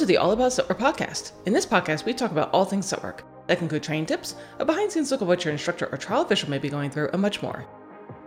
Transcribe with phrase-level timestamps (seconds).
[0.00, 1.32] to the All About Scent podcast.
[1.44, 3.02] In this podcast, we talk about all things scent.
[3.46, 5.98] That can include training tips, a behind the scenes look at what your instructor or
[5.98, 7.66] trial official may be going through, and much more.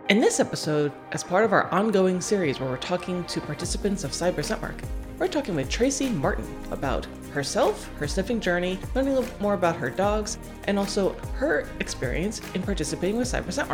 [0.08, 4.12] In this episode, as part of our ongoing series where we're talking to participants of
[4.12, 4.62] Cyber Scent
[5.18, 9.74] we're talking with Tracy Martin about herself, her sniffing journey, learning a little more about
[9.74, 10.38] her dogs,
[10.68, 13.68] and also her experience in participating with Cyber Scent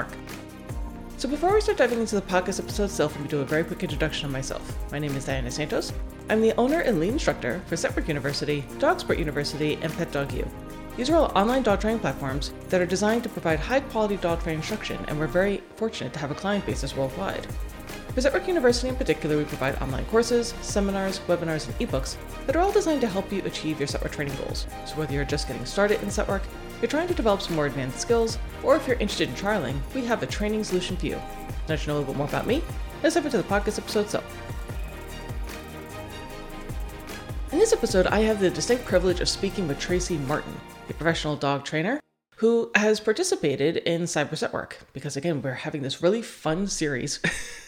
[1.19, 3.63] So before we start diving into the podcast episode itself, let me do a very
[3.63, 4.91] quick introduction of myself.
[4.91, 5.93] My name is Diana Santos.
[6.31, 10.13] I'm the owner and lead instructor for Scent Work University, Dog Sport University, and Pet
[10.13, 10.49] Dog U.
[10.97, 14.41] These are all online dog training platforms that are designed to provide high quality dog
[14.41, 17.49] training instruction, and we're very fortunate to have a client base basis worldwide.
[18.15, 22.17] For Scent Work University in particular, we provide online courses, seminars, webinars, and ebooks
[22.47, 24.69] that are all designed to help you achieve your scent work training goals.
[24.87, 26.43] So whether you're just getting started in scent work,
[26.81, 30.05] you're trying to develop some more advanced skills, or if you're interested in trialing, we
[30.05, 31.21] have a training solution for you.
[31.69, 32.63] Now to know a little bit more about me,
[33.03, 34.37] let's dive into the podcast episode itself.
[37.53, 40.55] In this episode, I have the distinct privilege of speaking with Tracy Martin,
[40.89, 41.99] a professional dog trainer
[42.37, 44.79] who has participated in Cyber Scent Work.
[44.93, 47.19] Because again, we're having this really fun series.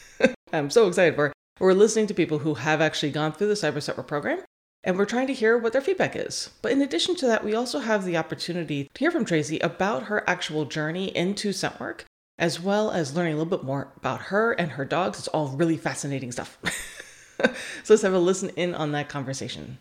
[0.53, 1.33] I'm so excited for.
[1.59, 4.39] We're listening to people who have actually gone through the Cyber Scent Work program
[4.85, 6.51] and we're trying to hear what their feedback is.
[6.63, 10.05] But in addition to that, we also have the opportunity to hear from Tracy about
[10.05, 12.05] her actual journey into scent work,
[12.39, 15.19] as well as learning a little bit more about her and her dogs.
[15.19, 16.59] It's all really fascinating stuff.
[17.85, 19.79] so let's have a listen in on that conversation.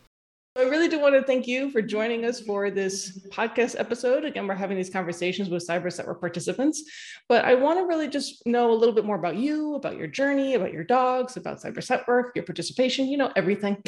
[0.57, 4.25] I really do want to thank you for joining us for this podcast episode.
[4.25, 6.83] Again, we're having these conversations with Cyber Scent Work participants,
[7.29, 10.07] but I want to really just know a little bit more about you, about your
[10.07, 13.81] journey, about your dogs, about Cyber Scent Work, your participation, you know, everything.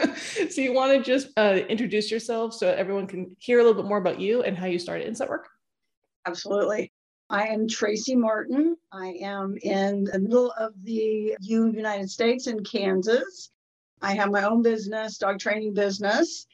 [0.50, 3.88] so you want to just uh, introduce yourself so everyone can hear a little bit
[3.88, 5.48] more about you and how you started in scent work?
[6.26, 6.90] Absolutely.
[7.30, 8.76] I am Tracy Martin.
[8.90, 13.50] I am in the middle of the United States in Kansas.
[14.00, 16.46] I have my own business, dog training business,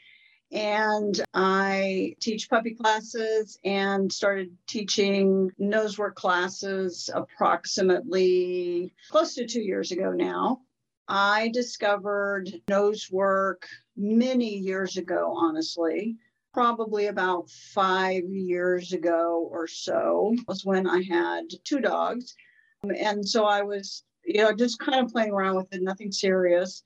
[0.51, 9.63] and I teach puppy classes and started teaching nose work classes approximately close to two
[9.63, 10.63] years ago now.
[11.07, 16.17] I discovered nose work many years ago, honestly.
[16.55, 22.35] Probably about five years ago or so was when I had two dogs.
[22.83, 26.85] And so I was, you know, just kind of playing around with it, nothing serious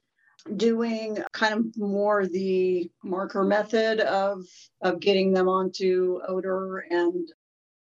[0.57, 4.45] doing kind of more the marker method of
[4.83, 7.29] of getting them onto odor and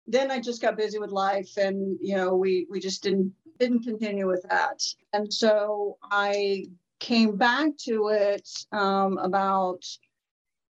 [0.06, 3.82] then I just got busy with life and you know we we just didn't didn't
[3.82, 4.80] continue with that
[5.12, 6.66] and so I
[6.98, 9.84] came back to it um, about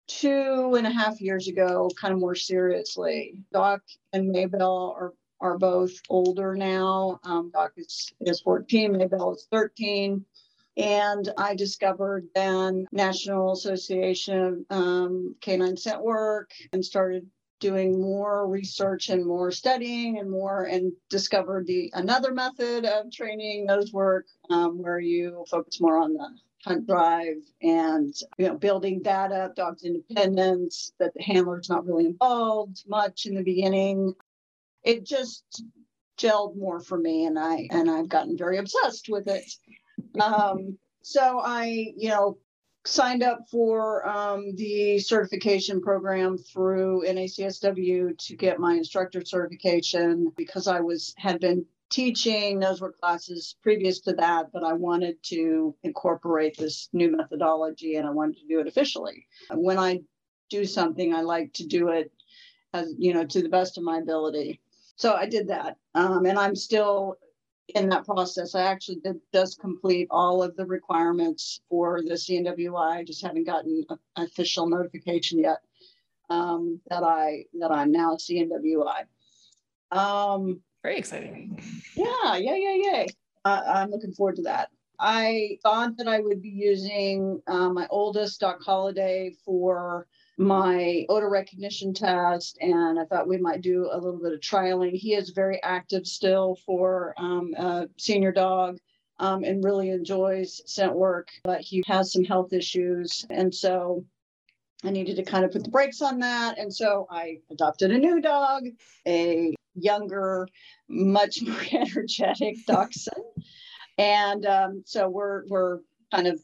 [0.08, 3.44] two and a half years ago kind of more seriously.
[3.54, 3.82] Doc
[4.14, 7.20] and Maybell are are both older now.
[7.24, 10.24] Um, Doc is, is 14 Maybell is 13
[10.78, 17.28] and I discovered then National Association of um, Canine Scent Work and started
[17.60, 23.66] doing more research and more studying and more and discovered the another method of training
[23.66, 26.28] nose work um, where you focus more on the
[26.64, 32.06] hunt drive and you know building that up dogs independence that the handler's not really
[32.06, 34.14] involved much in the beginning.
[34.84, 35.64] It just
[36.18, 39.44] gelled more for me and i and i've gotten very obsessed with it.
[40.22, 42.38] Um, so I, you know,
[42.86, 50.68] signed up for um, the certification program through NACSW to get my instructor certification because
[50.68, 55.76] I was had been teaching nose work classes previous to that, but I wanted to
[55.84, 59.28] incorporate this new methodology and I wanted to do it officially.
[59.52, 60.02] When I
[60.50, 62.12] do something, I like to do it
[62.74, 64.62] as you know to the best of my ability.
[64.96, 67.18] So I did that, um, and I'm still
[67.76, 68.56] in that process.
[68.56, 72.98] I actually did just complete all of the requirements for the CNWI.
[72.98, 73.86] I just haven't gotten
[74.16, 75.60] official notification yet
[76.30, 79.06] um, that I that I'm now CNWI.
[79.92, 81.62] Um, Very exciting.
[81.96, 83.06] Yeah, yeah, yeah, yeah.
[83.46, 84.70] Uh, I'm looking forward to that.
[85.00, 90.08] I thought that I would be using uh, my oldest Doc Holiday for
[90.38, 94.94] my odor recognition test, and I thought we might do a little bit of trialing.
[94.94, 98.78] He is very active still for um, a senior dog.
[99.20, 103.24] Um, and really enjoys scent work, but he has some health issues.
[103.30, 104.04] And so
[104.84, 106.58] I needed to kind of put the brakes on that.
[106.58, 108.64] And so I adopted a new dog,
[109.08, 110.48] a younger,
[110.90, 113.26] much more energetic dachshund.
[113.98, 115.80] And um, so we're we're
[116.14, 116.42] kind of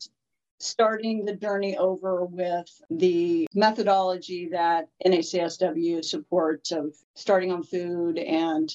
[0.59, 8.73] starting the journey over with the methodology that NACSW supports of starting on food and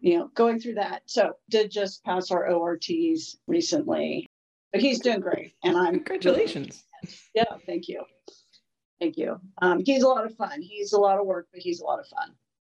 [0.00, 1.02] you know going through that.
[1.06, 4.26] So did just pass our ORTs recently,
[4.72, 6.84] but he's doing great, and I'm congratulations.
[7.02, 8.04] Really, yeah, thank you.
[9.00, 9.38] Thank you.
[9.60, 10.62] Um, he's a lot of fun.
[10.62, 12.34] He's a lot of work, but he's a lot of fun.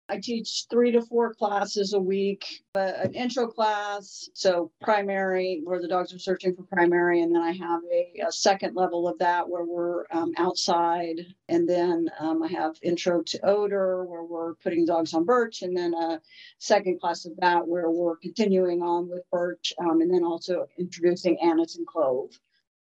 [0.09, 5.87] I teach three to four classes a week, an intro class, so primary, where the
[5.87, 7.21] dogs are searching for primary.
[7.21, 11.27] And then I have a, a second level of that where we're um, outside.
[11.47, 15.61] And then um, I have intro to odor, where we're putting dogs on birch.
[15.61, 16.19] And then a
[16.57, 21.37] second class of that where we're continuing on with birch um, and then also introducing
[21.39, 22.31] anise and clove.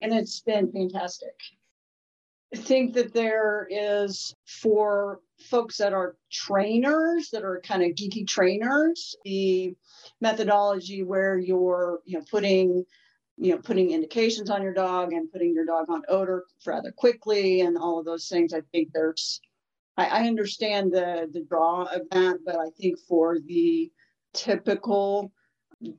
[0.01, 1.39] And it's been fantastic.
[2.53, 8.27] I think that there is for folks that are trainers that are kind of geeky
[8.27, 9.75] trainers the
[10.21, 12.85] methodology where you're you know putting
[13.37, 17.61] you know putting indications on your dog and putting your dog on odor rather quickly
[17.61, 19.41] and all of those things i think there's
[19.97, 23.91] i, I understand the the draw of that but i think for the
[24.33, 25.31] typical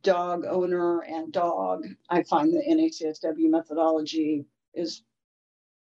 [0.02, 5.02] dog owner and dog i find the NACSW methodology is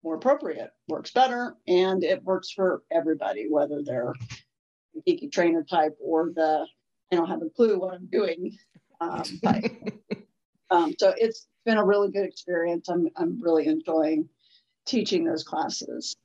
[0.03, 5.97] more appropriate, works better, and it works for everybody, whether they're a geeky trainer type
[6.01, 6.65] or the
[7.11, 8.57] I don't have a clue what I'm doing
[9.03, 9.23] um,
[10.69, 12.89] um, so it's been a really good experience.
[12.89, 14.27] I'm I'm really enjoying
[14.85, 16.15] teaching those classes.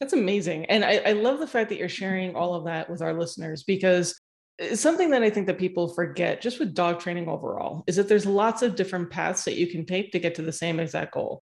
[0.00, 3.02] That's amazing, and I, I love the fact that you're sharing all of that with
[3.02, 4.20] our listeners because
[4.58, 8.08] it's something that I think that people forget just with dog training overall is that
[8.08, 11.14] there's lots of different paths that you can take to get to the same exact
[11.14, 11.42] goal.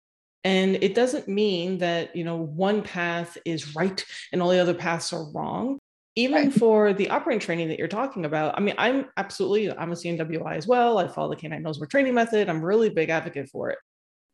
[0.46, 4.74] And it doesn't mean that, you know, one path is right and all the other
[4.74, 5.80] paths are wrong.
[6.14, 6.52] Even right.
[6.52, 10.56] for the operant training that you're talking about, I mean, I'm absolutely, I'm a CNWI
[10.56, 10.98] as well.
[10.98, 12.48] I follow the canine nose work training method.
[12.48, 13.78] I'm really big advocate for it.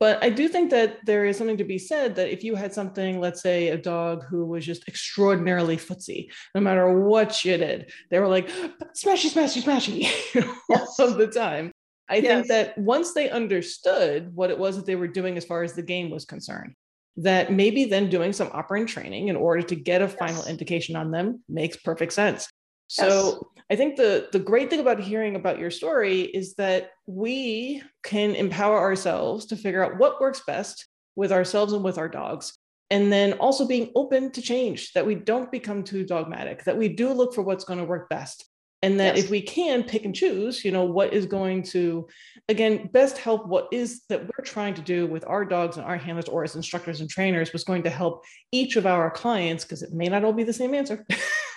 [0.00, 2.75] But I do think that there is something to be said that if you had
[2.75, 7.91] something, let's say a dog who was just extraordinarily footsie, no matter what you did,
[8.11, 8.49] they were like
[8.94, 10.47] smashy, smashy, smashy
[10.99, 11.73] all of the time.
[12.08, 12.25] I yes.
[12.25, 15.75] think that once they understood what it was that they were doing as far as
[15.75, 16.75] the game was concerned,
[17.16, 20.14] that maybe then doing some operant training in order to get a yes.
[20.14, 22.49] final indication on them makes perfect sense.
[22.88, 23.64] So yes.
[23.70, 28.34] I think the the great thing about hearing about your story is that we can
[28.34, 32.52] empower ourselves to figure out what works best with ourselves and with our dogs.
[32.90, 36.88] And then also being open to change, that we don't become too dogmatic, that we
[36.88, 38.44] do look for what's going to work best
[38.82, 39.25] and that yes.
[39.25, 42.06] if we can pick and choose you know what is going to
[42.49, 45.96] again best help what is that we're trying to do with our dogs and our
[45.96, 49.82] handlers or as instructors and trainers was going to help each of our clients because
[49.82, 51.06] it may not all be the same answer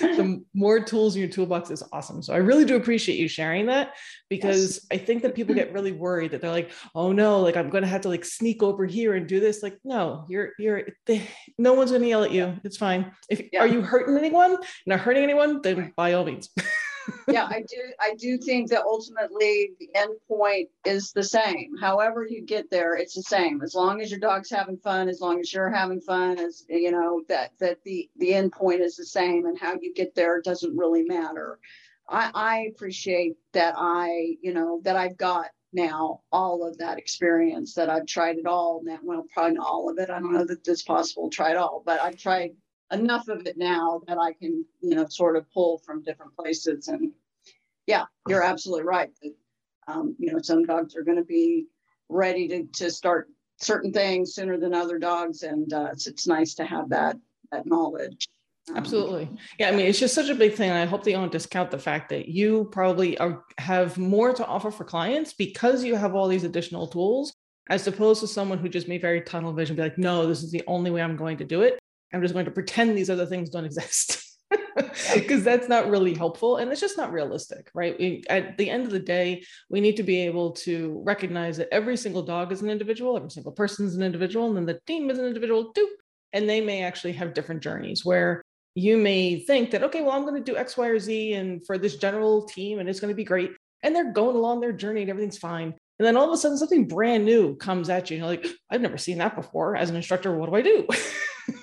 [0.00, 2.22] the more tools in your toolbox is awesome.
[2.22, 3.94] So i really do appreciate you sharing that
[4.28, 5.00] because yes.
[5.00, 7.82] i think that people get really worried that they're like oh no like i'm going
[7.82, 9.62] to have to like sneak over here and do this.
[9.62, 11.26] Like no you're you're they,
[11.58, 12.58] no one's going to yell at you.
[12.64, 13.12] It's fine.
[13.28, 13.60] If yeah.
[13.60, 14.58] are you hurting anyone?
[14.86, 15.60] Not hurting anyone?
[15.62, 16.50] Then by all means
[17.28, 17.92] yeah, I do.
[18.00, 21.76] I do think that ultimately the end point is the same.
[21.80, 23.62] However you get there, it's the same.
[23.62, 26.90] As long as your dog's having fun, as long as you're having fun, as you
[26.90, 30.40] know that that the the end point is the same, and how you get there
[30.40, 31.58] doesn't really matter.
[32.08, 37.74] I, I appreciate that I, you know, that I've got now all of that experience
[37.74, 38.82] that I've tried it all.
[38.84, 40.10] Now, well, probably not all of it.
[40.10, 42.50] I don't know that it's possible to try it all, but I've tried
[42.92, 46.88] enough of it now that I can, you know, sort of pull from different places.
[46.88, 47.12] And
[47.86, 49.10] yeah, you're absolutely right.
[49.22, 49.34] That,
[49.88, 51.66] um, you know, some dogs are going to be
[52.08, 53.28] ready to, to start
[53.58, 55.42] certain things sooner than other dogs.
[55.42, 57.16] And uh, it's, it's nice to have that,
[57.52, 58.28] that knowledge.
[58.68, 59.28] Um, absolutely.
[59.58, 59.68] Yeah.
[59.68, 60.70] I mean, it's just such a big thing.
[60.70, 64.70] I hope they don't discount the fact that you probably are, have more to offer
[64.70, 67.34] for clients because you have all these additional tools
[67.68, 70.50] as opposed to someone who just made very tunnel vision, be like, no, this is
[70.50, 71.78] the only way I'm going to do it.
[72.12, 74.26] I'm just going to pretend these other things don't exist.
[75.14, 77.96] because that's not really helpful and it's just not realistic right?
[78.00, 81.68] We, at the end of the day we need to be able to recognize that
[81.72, 84.80] every single dog is an individual every single person is an individual and then the
[84.88, 85.88] team is an individual too.
[86.32, 88.42] And they may actually have different journeys where
[88.74, 91.64] you may think that okay well i'm going to do x y or z and
[91.66, 93.50] for this general team and it's going to be great
[93.82, 96.56] and they're going along their journey and everything's fine and then all of a sudden
[96.56, 99.90] something brand new comes at you and you're like i've never seen that before as
[99.90, 100.88] an instructor what do i do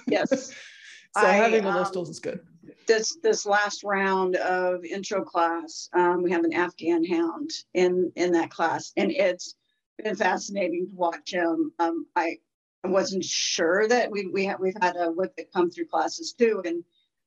[0.08, 0.50] Yes.
[0.50, 2.40] so I, having all those um, tools is good.
[2.88, 8.32] This this last round of intro class, um, we have an Afghan hound in in
[8.34, 9.56] that class, and it's
[10.02, 11.72] been fascinating to watch him.
[11.80, 12.38] Um, I
[12.84, 16.62] I wasn't sure that we we have, we've had a whippet come through classes too,
[16.66, 16.84] and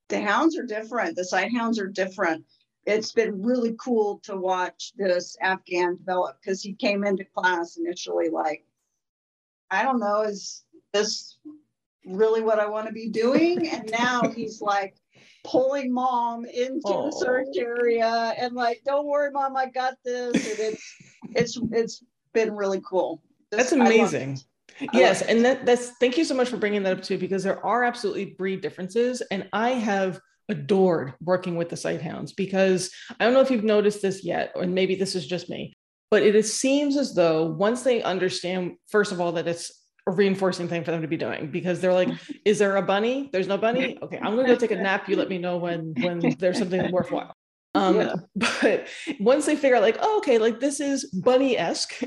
[0.08, 1.16] the hounds are different.
[1.16, 2.44] The sight hounds are different.
[2.90, 8.28] It's been really cool to watch this Afghan develop because he came into class initially
[8.28, 8.64] like,
[9.70, 11.38] I don't know, is this
[12.04, 13.68] really what I want to be doing.
[13.72, 14.96] And now he's like
[15.44, 17.06] pulling mom into oh.
[17.06, 20.34] the search area and like, don't worry, mom, I got this.
[20.34, 20.94] And it's
[21.34, 23.22] it's it's been really cool.
[23.50, 24.40] This, That's amazing.
[24.92, 27.64] yes and that, that's thank you so much for bringing that up too because there
[27.66, 30.18] are absolutely breed differences and i have
[30.50, 34.52] adored working with the sight hounds because i don't know if you've noticed this yet
[34.54, 35.72] or maybe this is just me
[36.10, 40.10] but it, it seems as though once they understand first of all that it's a
[40.10, 42.08] reinforcing thing for them to be doing because they're like
[42.44, 43.30] is there a bunny?
[43.32, 43.98] There's no bunny?
[44.02, 45.08] Okay i'm gonna go take a nap.
[45.08, 47.34] You let me know when when there's something worthwhile.
[47.74, 48.14] Um yeah.
[48.34, 48.88] but
[49.20, 52.02] once they figure out like oh, okay like this is bunny-esque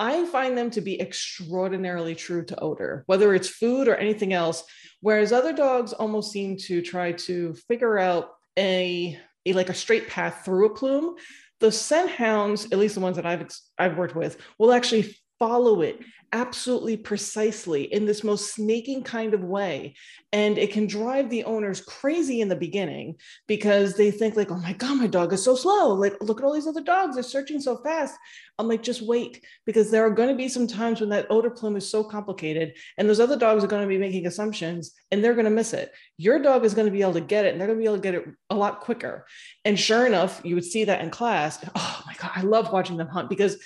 [0.00, 4.64] I find them to be extraordinarily true to odor, whether it's food or anything else.
[5.02, 10.08] Whereas other dogs almost seem to try to figure out a, a like a straight
[10.08, 11.16] path through a plume.
[11.60, 13.46] The scent hounds, at least the ones that I've
[13.78, 16.00] I've worked with, will actually follow it
[16.32, 19.94] absolutely precisely in this most snaking kind of way.
[20.32, 23.16] And it can drive the owners crazy in the beginning
[23.48, 25.94] because they think like oh my god my dog is so slow.
[25.94, 27.14] Like look at all these other dogs.
[27.14, 28.16] They're searching so fast.
[28.58, 31.50] I'm like just wait because there are going to be some times when that odor
[31.50, 35.24] plume is so complicated and those other dogs are going to be making assumptions and
[35.24, 35.92] they're going to miss it.
[36.18, 37.86] Your dog is going to be able to get it and they're going to be
[37.86, 39.26] able to get it a lot quicker.
[39.64, 41.58] And sure enough you would see that in class.
[41.74, 43.56] Oh my god i love watching them hunt because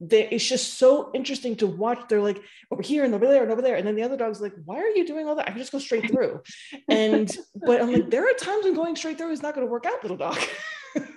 [0.00, 2.08] they, it's just so interesting to watch.
[2.08, 3.76] They're like over here and over there and over there.
[3.76, 5.48] And then the other dog's like, why are you doing all that?
[5.48, 6.40] I can just go straight through.
[6.88, 9.70] And, but I'm like, there are times when going straight through is not going to
[9.70, 10.38] work out, little dog.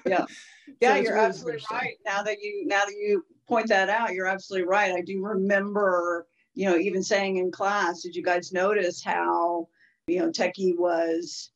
[0.06, 0.26] yeah.
[0.82, 1.94] Yeah, so you're really absolutely right.
[2.06, 4.94] Now that you, now that you point that out, you're absolutely right.
[4.94, 9.70] I do remember, you know, even saying in class, did you guys notice how,
[10.08, 11.52] you know, Techie was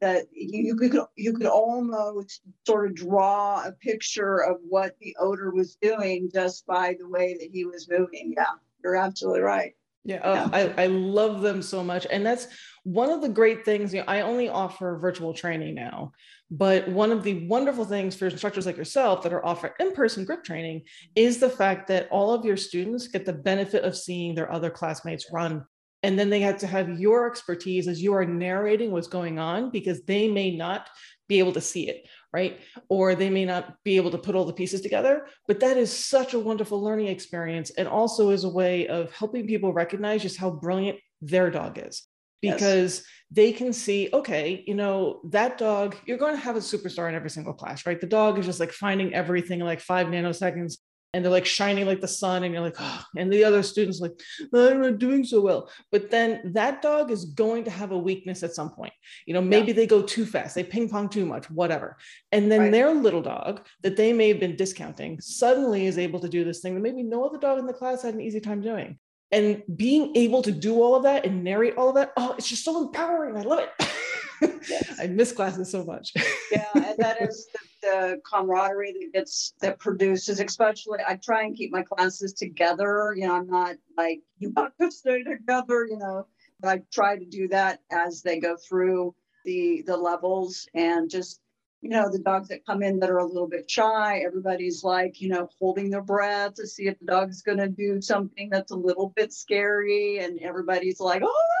[0.00, 5.16] that you, you could you could almost sort of draw a picture of what the
[5.18, 8.34] odor was doing just by the way that he was moving.
[8.36, 8.44] Yeah,
[8.82, 9.74] you're absolutely right.
[10.06, 12.06] Yeah, uh, I, I love them so much.
[12.10, 12.48] And that's
[12.82, 13.94] one of the great things.
[13.94, 16.12] You know, I only offer virtual training now,
[16.50, 20.26] but one of the wonderful things for instructors like yourself that are offered in person
[20.26, 20.82] grip training
[21.16, 24.68] is the fact that all of your students get the benefit of seeing their other
[24.68, 25.64] classmates run
[26.04, 29.70] and then they have to have your expertise as you are narrating what's going on
[29.70, 30.88] because they may not
[31.28, 32.58] be able to see it right?
[32.88, 35.28] Or they may not be able to put all the pieces together.
[35.46, 39.46] But that is such a wonderful learning experience and also is a way of helping
[39.46, 42.02] people recognize just how brilliant their dog is.
[42.42, 43.06] Because yes.
[43.30, 47.14] they can see okay you know that dog you're going to have a superstar in
[47.14, 48.00] every single class right?
[48.00, 50.74] The dog is just like finding everything in like five nanoseconds
[51.14, 53.04] and they're like shining like the sun and you're like oh.
[53.16, 54.12] and the other students like
[54.52, 58.42] i'm not doing so well but then that dog is going to have a weakness
[58.42, 58.92] at some point
[59.26, 59.74] you know maybe yeah.
[59.74, 61.96] they go too fast they ping pong too much whatever
[62.32, 62.72] and then right.
[62.72, 66.60] their little dog that they may have been discounting suddenly is able to do this
[66.60, 68.98] thing that maybe no other dog in the class had an easy time doing
[69.30, 72.48] and being able to do all of that and narrate all of that oh it's
[72.48, 73.70] just so empowering i love it
[75.00, 76.12] i miss classes so much
[76.50, 81.56] yeah and that is the the camaraderie that gets that produces, especially I try and
[81.56, 83.14] keep my classes together.
[83.16, 86.26] You know, I'm not like you got to stay together, you know.
[86.60, 89.14] But I try to do that as they go through
[89.44, 91.40] the the levels and just
[91.82, 95.20] you know the dogs that come in that are a little bit shy everybody's like
[95.20, 98.72] you know holding their breath to see if the dog's going to do something that's
[98.72, 101.58] a little bit scary and everybody's like oh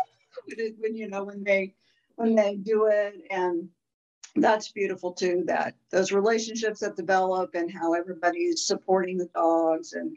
[0.78, 1.74] when you know when they
[2.16, 3.14] when they do it.
[3.30, 3.68] And
[4.36, 9.92] that's beautiful too that those relationships that develop and how everybody is supporting the dogs.
[9.92, 10.16] And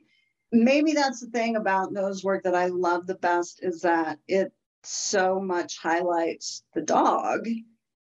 [0.52, 4.52] maybe that's the thing about nose work that i love the best is that it
[4.84, 7.48] so much highlights the dog.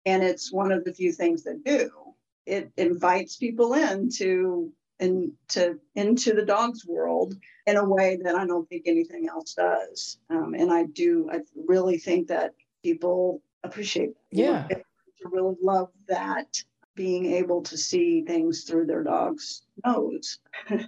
[0.06, 1.90] And it's one of the few things that do.
[2.46, 7.36] It invites people in into into into the dog's world
[7.68, 10.18] in a way that i don't think anything else does.
[10.30, 12.54] Um, and i do i really think that
[12.84, 14.38] people appreciate that.
[14.38, 14.68] yeah
[15.22, 16.48] to really love that
[16.96, 20.40] being able to see things through their dog's nose.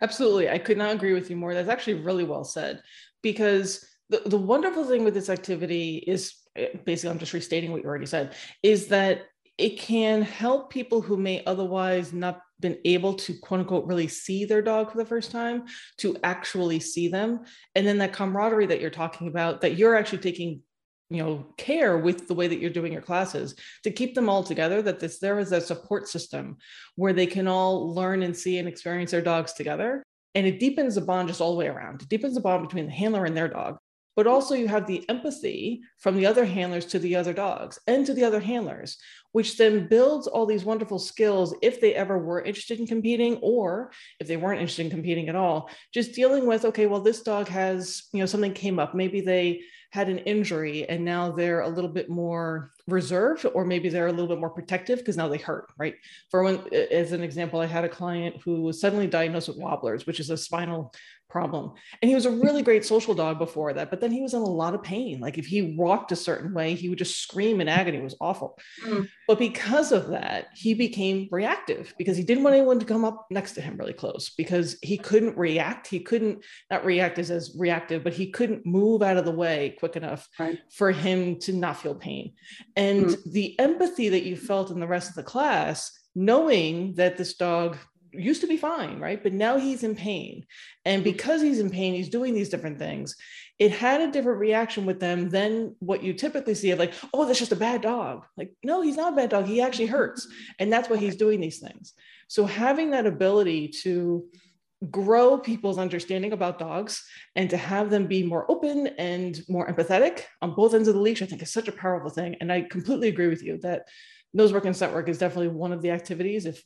[0.00, 0.48] Absolutely.
[0.48, 1.54] I could not agree with you more.
[1.54, 2.82] That's actually really well said
[3.22, 7.82] because the, the wonderful thing with this activity is eh, basically, I'm just restating what
[7.82, 9.22] you already said, is that
[9.58, 14.44] it can help people who may otherwise not been able to quote unquote really see
[14.44, 15.64] their dog for the first time
[15.96, 17.40] to actually see them
[17.74, 20.62] and then that camaraderie that you're talking about that you're actually taking
[21.10, 24.42] you know care with the way that you're doing your classes to keep them all
[24.42, 26.56] together that this there is a support system
[26.96, 30.02] where they can all learn and see and experience their dogs together.
[30.34, 32.00] And it deepens the bond just all the way around.
[32.00, 33.76] It deepens the bond between the handler and their dog.
[34.16, 38.04] But also you have the empathy from the other handlers to the other dogs and
[38.06, 38.98] to the other handlers
[39.32, 43.90] which then builds all these wonderful skills if they ever were interested in competing or
[44.20, 45.70] if they weren't interested in competing at all.
[45.92, 48.94] Just dealing with okay well this dog has you know something came up.
[48.94, 53.90] Maybe they had an injury and now they're a little bit more reserved or maybe
[53.90, 55.96] they're a little bit more protective because now they hurt right?
[56.30, 60.06] For one as an example i had a client who was suddenly diagnosed with wobblers
[60.06, 60.94] which is a spinal
[61.32, 61.72] problem.
[62.02, 64.42] And he was a really great social dog before that, but then he was in
[64.42, 65.18] a lot of pain.
[65.18, 67.96] Like if he walked a certain way, he would just scream in agony.
[67.98, 68.58] It was awful.
[68.84, 69.08] Mm.
[69.26, 73.26] But because of that, he became reactive because he didn't want anyone to come up
[73.30, 75.86] next to him really close because he couldn't react.
[75.86, 79.74] He couldn't, not react as, as reactive, but he couldn't move out of the way
[79.78, 80.58] quick enough right.
[80.70, 82.34] for him to not feel pain.
[82.76, 83.32] And mm.
[83.32, 87.78] the empathy that you felt in the rest of the class, knowing that this dog
[88.12, 89.22] used to be fine, right?
[89.22, 90.46] But now he's in pain.
[90.84, 91.12] And mm-hmm.
[91.12, 93.16] because he's in pain, he's doing these different things.
[93.58, 97.26] It had a different reaction with them than what you typically see of like, oh,
[97.26, 98.24] that's just a bad dog.
[98.36, 99.46] Like, no, he's not a bad dog.
[99.46, 100.26] He actually hurts.
[100.58, 101.92] And that's why he's doing these things.
[102.28, 104.24] So having that ability to
[104.90, 107.04] grow people's understanding about dogs
[107.36, 111.00] and to have them be more open and more empathetic on both ends of the
[111.00, 112.36] leash, I think is such a powerful thing.
[112.40, 113.86] And I completely agree with you that
[114.34, 116.62] nose work and scent work is definitely one of the activities, if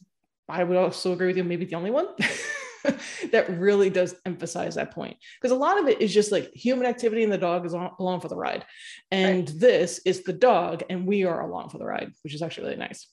[0.49, 2.07] I would also agree with you, maybe the only one
[3.33, 5.17] that really does emphasize that point.
[5.41, 7.91] Because a lot of it is just like human activity and the dog is on,
[7.99, 8.65] along for the ride.
[9.11, 9.61] And right.
[9.61, 12.79] this is the dog and we are along for the ride, which is actually really
[12.79, 13.09] nice.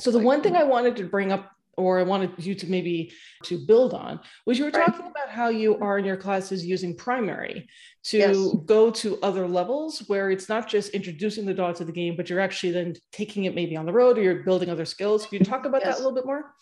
[0.00, 3.12] So the one thing I wanted to bring up or I wanted you to maybe
[3.44, 4.86] to build on was you were right.
[4.86, 7.68] talking about how you are in your classes using primary
[8.04, 8.36] to yes.
[8.66, 12.28] go to other levels where it's not just introducing the dog to the game, but
[12.28, 15.26] you're actually then taking it maybe on the road or you're building other skills.
[15.26, 15.96] Can you talk about yes.
[15.96, 16.54] that a little bit more?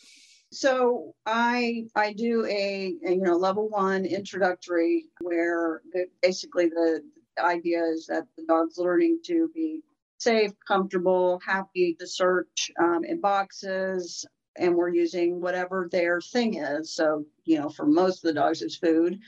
[0.53, 7.03] So I I do a, a, you know level one introductory where the, basically the
[7.39, 9.81] idea is that the dog's learning to be
[10.19, 14.25] safe, comfortable, happy to search um, in boxes,
[14.57, 16.95] and we're using whatever their thing is.
[16.95, 19.19] So, you know, for most of the dogs, it's food.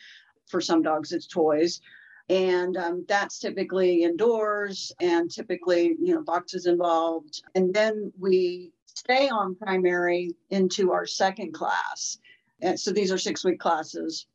[0.47, 1.81] For some dogs, it's toys.
[2.28, 7.43] And um, that's typically indoors and typically, you know, boxes involved.
[7.54, 12.19] And then we stay on primary into our second class.
[12.61, 14.26] And so these are six week classes.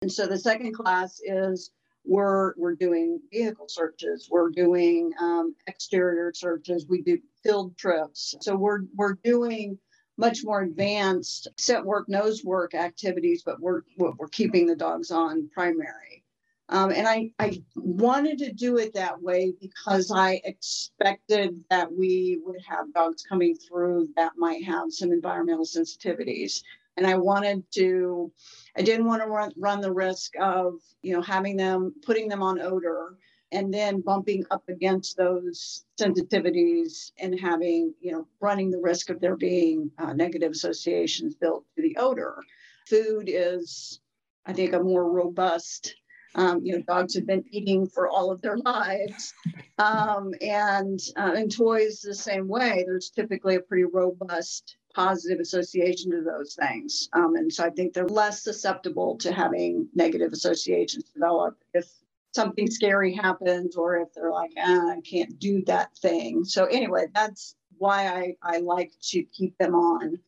[0.00, 1.70] And so the second class is
[2.04, 8.34] we're we're doing vehicle searches, we're doing um, exterior searches, we do field trips.
[8.40, 9.78] So we're we're doing
[10.16, 15.48] much more advanced scent work, nose work activities, but we're we're keeping the dogs on
[15.54, 16.22] primary.
[16.68, 22.40] Um, and I, I wanted to do it that way because I expected that we
[22.44, 26.62] would have dogs coming through that might have some environmental sensitivities.
[26.96, 28.32] And I wanted to,
[28.74, 32.42] I didn't want to run, run the risk of, you know, having them, putting them
[32.42, 33.16] on odor
[33.52, 39.20] and then bumping up against those sensitivities and having, you know, running the risk of
[39.20, 42.42] there being uh, negative associations built to the odor.
[42.88, 44.00] Food is,
[44.46, 45.94] I think, a more robust.
[46.34, 49.34] Um, you know, dogs have been eating for all of their lives,
[49.78, 52.84] um, and uh, and toys the same way.
[52.86, 57.92] There's typically a pretty robust positive association to those things, um, and so I think
[57.92, 61.86] they're less susceptible to having negative associations develop if
[62.32, 66.44] something scary happens or if they're like, ah, I can't do that thing.
[66.44, 70.18] So anyway, that's why I, I like to keep them on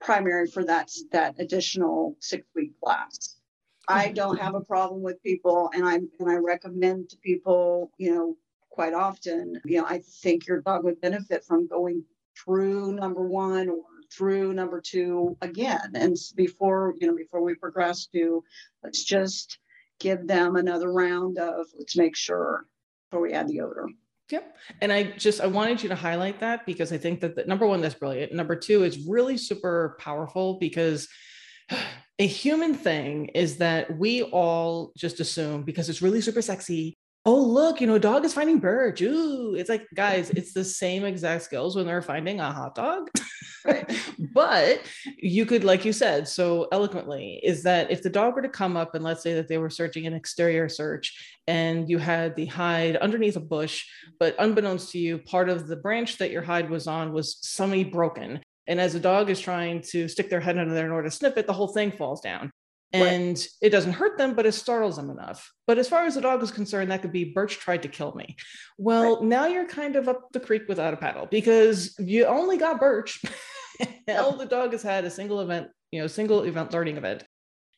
[0.00, 3.36] primary for that, that additional six week class.
[3.88, 8.14] I don't have a problem with people and I and I recommend to people, you
[8.14, 8.36] know,
[8.70, 12.04] quite often, you know, I think your dog would benefit from going
[12.42, 13.82] through number one or
[14.16, 15.92] through number two again.
[15.94, 18.44] And before, you know, before we progress to
[18.82, 19.58] let's just
[20.02, 22.66] give them another round of let's make sure
[23.10, 23.86] before we add the odor.
[24.30, 24.56] Yep.
[24.80, 27.66] And I just I wanted you to highlight that because I think that the, number
[27.66, 28.32] one, that's brilliant.
[28.32, 31.08] Number two, is really super powerful because
[32.18, 37.40] a human thing is that we all just assume because it's really super sexy oh
[37.40, 41.44] look you know dog is finding birch ooh it's like guys it's the same exact
[41.44, 43.08] skills when they're finding a hot dog.
[44.34, 44.80] But
[45.18, 48.76] you could like you said so eloquently is that if the dog were to come
[48.76, 52.46] up and let's say that they were searching an exterior search and you had the
[52.46, 53.84] hide underneath a bush
[54.18, 57.84] but unbeknownst to you part of the branch that your hide was on was semi
[57.84, 61.08] broken and as a dog is trying to stick their head under there in order
[61.08, 62.50] to snip it the whole thing falls down
[62.92, 63.48] and right.
[63.62, 65.50] it doesn't hurt them, but it startles them enough.
[65.66, 68.14] But as far as the dog is concerned, that could be Birch tried to kill
[68.14, 68.36] me.
[68.78, 69.24] Well, right.
[69.24, 73.22] now you're kind of up the creek without a paddle because you only got Birch.
[74.08, 77.24] All the dog has had a single event, you know, single event learning event.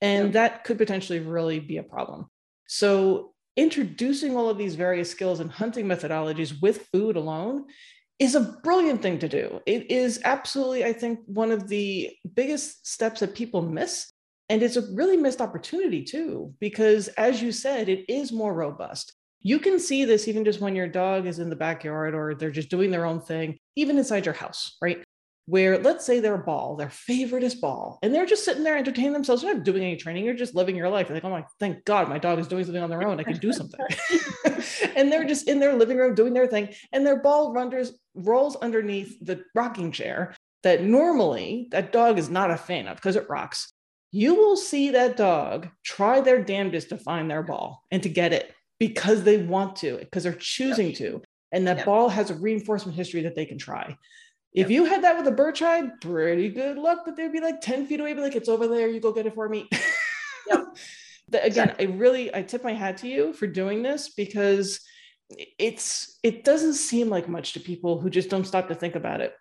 [0.00, 2.26] And that could potentially really be a problem.
[2.66, 7.64] So introducing all of these various skills and hunting methodologies with food alone
[8.18, 9.60] is a brilliant thing to do.
[9.66, 14.12] It is absolutely, I think, one of the biggest steps that people miss
[14.48, 19.14] and it's a really missed opportunity too, because as you said, it is more robust.
[19.40, 22.50] You can see this even just when your dog is in the backyard or they're
[22.50, 25.04] just doing their own thing, even inside your house, right?
[25.46, 29.12] where let's say their ball, their favorite is ball, and they're just sitting there entertaining
[29.12, 29.42] themselves.
[29.42, 31.08] You're not doing any training, you're just living your life.
[31.08, 33.20] They're like, oh my, thank God my dog is doing something on their own.
[33.20, 33.80] I can do something.
[34.96, 36.70] and they're just in their living room doing their thing.
[36.92, 42.50] And their ball runners rolls underneath the rocking chair that normally that dog is not
[42.50, 43.70] a fan of because it rocks.
[44.14, 48.32] You will see that dog try their damnedest to find their ball and to get
[48.32, 50.98] it because they want to, because they're choosing yep.
[50.98, 51.22] to.
[51.50, 51.86] And that yep.
[51.86, 53.98] ball has a reinforcement history that they can try.
[54.52, 57.60] If you had that with a birch hide, pretty good luck that they'd be like
[57.60, 59.68] 10 feet away, be like, it's over there, you go get it for me.
[60.46, 60.76] Yep.
[61.42, 64.78] Again, I really I tip my hat to you for doing this because
[65.58, 69.22] it's it doesn't seem like much to people who just don't stop to think about
[69.22, 69.32] it.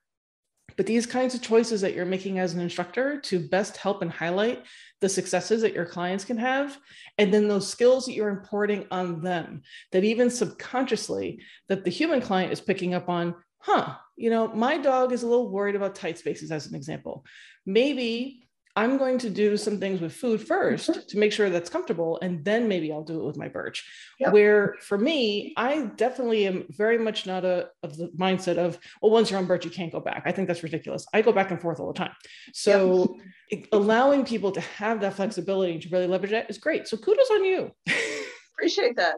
[0.77, 4.11] But these kinds of choices that you're making as an instructor to best help and
[4.11, 4.63] highlight
[5.01, 6.77] the successes that your clients can have,
[7.17, 12.21] and then those skills that you're importing on them, that even subconsciously, that the human
[12.21, 15.95] client is picking up on huh, you know, my dog is a little worried about
[15.95, 17.25] tight spaces, as an example.
[17.65, 18.42] Maybe
[18.75, 20.99] I'm going to do some things with food first mm-hmm.
[21.07, 23.87] to make sure that's comfortable, and then maybe I'll do it with my birch.
[24.19, 24.33] Yep.
[24.33, 29.11] Where for me, I definitely am very much not a of the mindset of well,
[29.11, 30.23] once you're on birch, you can't go back.
[30.25, 31.05] I think that's ridiculous.
[31.13, 32.13] I go back and forth all the time.
[32.53, 33.17] So
[33.51, 33.67] yep.
[33.71, 36.87] allowing people to have that flexibility to really leverage that is great.
[36.87, 37.71] So kudos on you.
[38.55, 39.17] Appreciate that.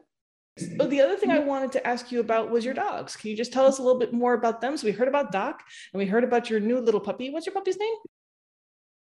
[0.57, 3.15] So oh, the other thing I wanted to ask you about was your dogs.
[3.15, 4.75] Can you just tell us a little bit more about them?
[4.75, 5.61] So we heard about Doc
[5.93, 7.29] and we heard about your new little puppy.
[7.29, 7.95] What's your puppy's name?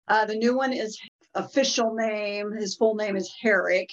[0.08, 0.98] Uh, the new one is
[1.34, 2.52] official name.
[2.52, 3.90] His full name is Herrick,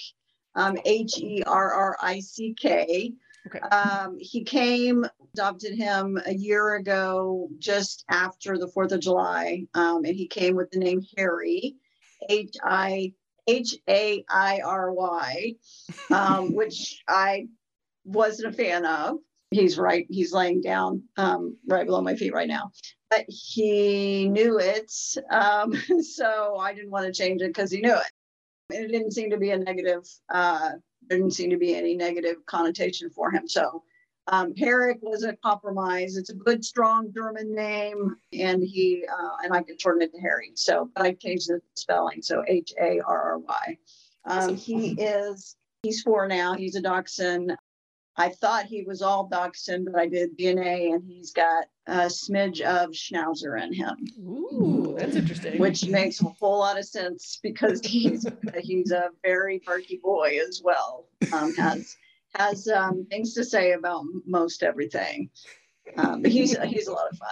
[0.54, 3.12] um, H E R R I C K.
[3.46, 3.58] Okay.
[3.58, 10.04] Um, he came, adopted him a year ago, just after the Fourth of July, um,
[10.04, 11.74] and he came with the name Harry,
[12.28, 13.14] H I
[13.48, 15.54] H A I R Y,
[16.10, 17.48] um, which I
[18.04, 19.16] wasn't a fan of.
[19.50, 22.70] He's right, he's laying down um, right below my feet right now.
[23.14, 24.90] But he knew it.
[25.30, 28.12] Um, so I didn't want to change it because he knew it.
[28.74, 30.70] And it didn't seem to be a negative, uh,
[31.10, 33.46] didn't seem to be any negative connotation for him.
[33.46, 33.82] So
[34.28, 36.16] um, Herrick was a compromise.
[36.16, 40.20] It's a good, strong German name, and he uh, and I can shorten it to
[40.20, 40.52] Harry.
[40.54, 42.22] So, but I changed the spelling.
[42.22, 43.78] So H A R R Y.
[44.24, 46.54] Um, he is he's four now.
[46.54, 47.54] He's a dachshund.
[48.16, 52.60] I thought he was all dachshund, but I did DNA, and he's got a smidge
[52.60, 53.96] of Schnauzer in him.
[54.20, 55.58] Ooh, that's interesting.
[55.58, 58.26] Which makes a whole lot of sense because he's
[58.60, 61.06] he's a very perky boy as well.
[61.32, 61.96] Um, has
[62.34, 65.30] has um, things to say about most everything.
[65.96, 67.28] Um, but he's he's a lot of fun.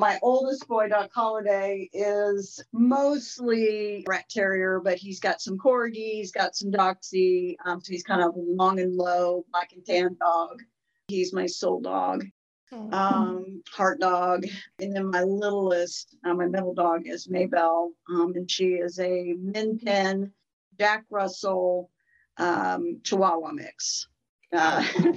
[0.00, 6.32] My oldest boy, Doc Holiday, is mostly rat terrier, but he's got some corgi, he's
[6.32, 7.56] got some doxy.
[7.66, 10.62] Um, so he's kind of long and low, black and tan dog.
[11.08, 12.24] He's my soul dog,
[12.72, 14.46] um, heart dog.
[14.78, 19.34] And then my littlest, uh, my middle dog is Maybell, um, and she is a
[19.38, 20.32] Min Pin,
[20.78, 21.90] Jack Russell,
[22.38, 24.08] um, Chihuahua mix.
[24.50, 24.82] Uh,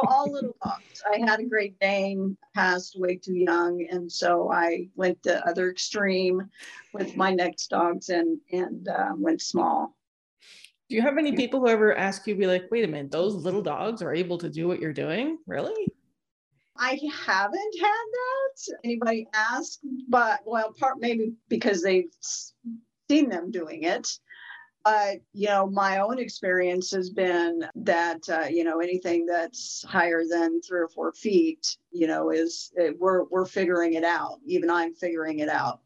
[0.00, 1.02] so all little dogs.
[1.06, 5.70] I had a Great Dane, passed way too young, and so I went the other
[5.70, 6.48] extreme
[6.92, 9.96] with my next dogs and and uh, went small.
[10.88, 13.34] Do you have any people who ever ask you, be like, wait a minute, those
[13.34, 15.38] little dogs are able to do what you're doing?
[15.46, 15.86] Really?
[16.78, 18.78] I haven't had that.
[18.84, 22.10] Anybody ask, but well, part maybe because they've
[23.10, 24.08] seen them doing it.
[24.90, 30.22] But, you know, my own experience has been that, uh, you know, anything that's higher
[30.26, 34.38] than three or four feet, you know, is it, we're, we're figuring it out.
[34.46, 35.80] Even I'm figuring it out.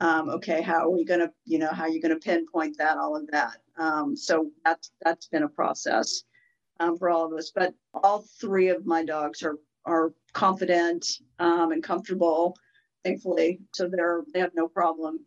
[0.00, 2.76] Um, okay, how are we going to, you know, how are you going to pinpoint
[2.78, 3.58] that, all of that.
[3.78, 6.24] Um, so that's, that's been a process
[6.80, 7.52] um, for all of us.
[7.54, 11.06] But all three of my dogs are, are confident
[11.38, 12.56] um, and comfortable,
[13.04, 13.60] thankfully.
[13.72, 15.20] So they're, they have no problem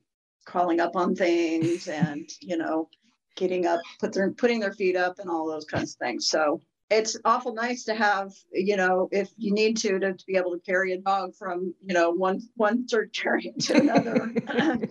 [0.46, 2.90] crawling up on things and, you know,
[3.36, 6.28] getting up, put their putting their feet up, and all those kinds of things.
[6.28, 10.36] So it's awful nice to have, you know, if you need to, to, to be
[10.36, 14.34] able to carry a dog from, you know, one one search area to another.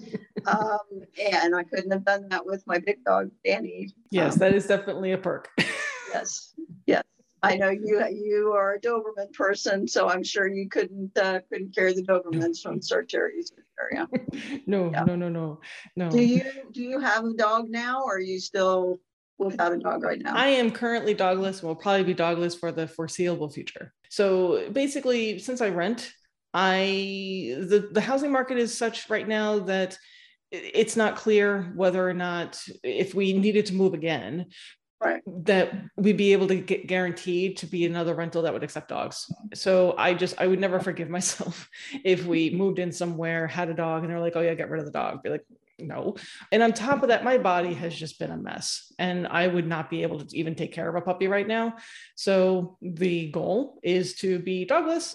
[0.47, 0.79] um,
[1.33, 3.91] and I couldn't have done that with my big dog, Danny.
[4.11, 5.51] Yes, um, that is definitely a perk.
[6.13, 6.55] yes,
[6.87, 7.05] yes.
[7.43, 11.75] I know you you are a Doberman person, so I'm sure you couldn't uh, couldn't
[11.75, 14.07] carry the Dobermans from search area.
[14.67, 15.05] no, yeah.
[15.05, 15.61] no, no, no,
[15.97, 16.11] no.
[16.11, 19.01] Do you do you have a dog now, or are you still
[19.39, 20.35] without a dog right now?
[20.37, 23.93] I am currently dogless and will probably be dogless for the foreseeable future.
[24.11, 26.13] So basically, since I rent,
[26.53, 29.97] I the the housing market is such right now that
[30.51, 34.47] it's not clear whether or not if we needed to move again
[35.01, 35.23] right.
[35.45, 39.33] that we'd be able to get guaranteed to be another rental that would accept dogs.
[39.55, 41.69] So I just I would never forgive myself
[42.05, 44.81] if we moved in somewhere, had a dog, and they're like, oh yeah, get rid
[44.81, 45.23] of the dog.
[45.23, 45.45] Be like,
[45.83, 46.17] no.
[46.53, 49.67] And on top of that, my body has just been a mess and I would
[49.67, 51.77] not be able to even take care of a puppy right now.
[52.15, 55.15] So the goal is to be dogless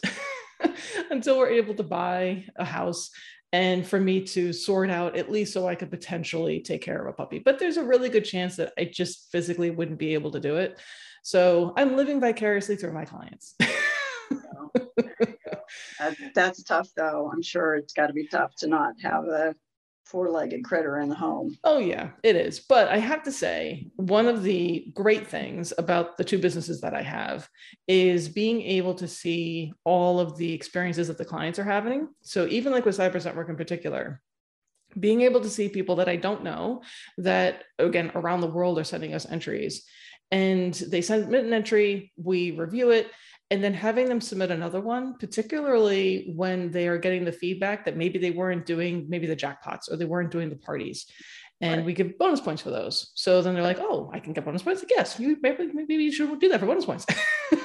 [1.11, 3.11] until we're able to buy a house
[3.55, 7.07] and for me to sort out at least so I could potentially take care of
[7.07, 7.39] a puppy.
[7.39, 10.57] But there's a really good chance that I just physically wouldn't be able to do
[10.57, 10.77] it.
[11.23, 13.55] So I'm living vicariously through my clients.
[16.35, 17.31] that's tough though.
[17.33, 19.55] I'm sure it's got to be tough to not have a
[20.05, 21.57] four-legged critter in the home.
[21.63, 22.59] Oh yeah, it is.
[22.59, 26.93] But I have to say, one of the great things about the two businesses that
[26.93, 27.49] I have
[27.87, 32.09] is being able to see all of the experiences that the clients are having.
[32.21, 34.21] So even like with Cyber Scent Work in particular,
[34.99, 36.83] being able to see people that I don't know
[37.17, 39.85] that again around the world are sending us entries
[40.31, 43.11] and they send an entry, we review it,
[43.55, 47.95] and then having them submit another one particularly when they are getting the feedback that
[47.95, 51.05] maybe they weren't doing maybe the jackpots or they weren't doing the parties
[51.61, 51.85] and right.
[51.85, 54.61] we give bonus points for those so then they're like oh i can get bonus
[54.61, 57.05] points like, yes you maybe, maybe you should do that for bonus points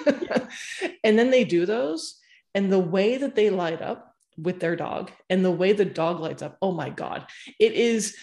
[0.07, 0.47] yeah.
[1.05, 2.21] and then they do those
[2.55, 6.21] and the way that they light up with their dog and the way the dog
[6.21, 7.27] lights up oh my god
[7.59, 8.17] it is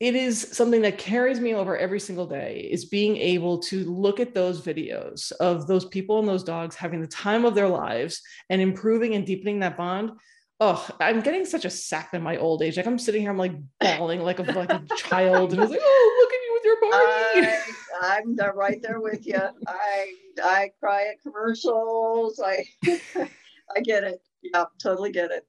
[0.00, 4.18] it is something that carries me over every single day is being able to look
[4.18, 8.22] at those videos of those people and those dogs having the time of their lives
[8.48, 10.12] and improving and deepening that bond.
[10.58, 12.78] Oh i'm getting such a sap in my old age.
[12.78, 15.52] Like i'm sitting here i'm like bawling like a like a child.
[15.52, 17.62] And it's like oh look at you with your body.
[18.02, 22.40] I, i'm right there with you i i cry at commercials.
[22.42, 22.64] I
[23.76, 24.22] i get it.
[24.42, 25.46] Yeah totally get it.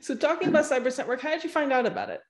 [0.00, 2.20] So talking about Cyber Scent Work how did you find out about it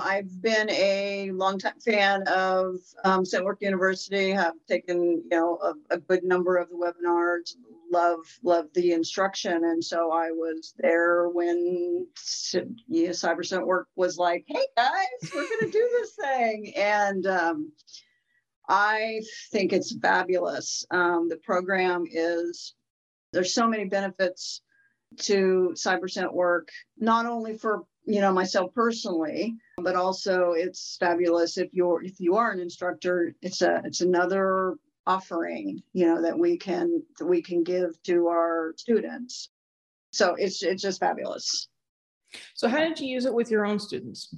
[0.00, 4.30] I've been a longtime fan of um, Scentwork University.
[4.30, 7.54] Have taken you know a, a, good number of the webinars.
[7.92, 12.06] Love love the instruction, and so I was there when
[12.54, 17.72] know, Cyber Scentwork was like, "Hey guys, we're going to do this thing," and um,
[18.68, 20.84] I think it's fabulous.
[20.90, 22.74] Um, the program is
[23.32, 24.62] there's so many benefits
[25.18, 31.68] to cyber Scentwork, not only for you know myself personally but also it's fabulous if
[31.72, 36.56] you're if you are an instructor it's a it's another offering you know that we
[36.56, 39.50] can that we can give to our students.
[40.12, 41.68] So it's it's just fabulous.
[42.54, 44.34] So how did you use it with your own students?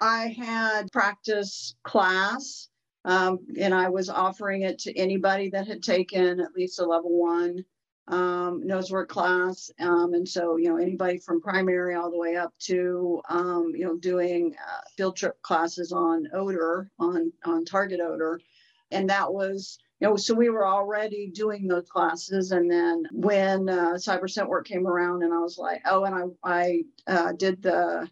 [0.00, 2.68] I had practice class
[3.06, 7.18] um, and i was offering it to anybody that had taken at least a level
[7.18, 7.64] one
[8.08, 9.70] um, nose work class.
[9.80, 13.84] Um, and so, you know, anybody from primary all the way up to, um, you
[13.84, 18.40] know, doing uh, field trip classes on odor, on, on target odor.
[18.90, 22.52] And that was, you know, so we were already doing those classes.
[22.52, 26.14] And then when uh, Cyber Scentwork came around and I was like, oh, and
[26.44, 28.08] I, I uh, did the,